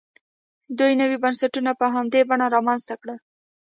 دوی 0.77 0.91
نوي 1.01 1.17
بنسټونه 1.23 1.71
په 1.79 1.85
همدې 1.93 2.21
بڼه 2.29 2.45
رامنځته 2.55 2.93
کړل. 3.01 3.17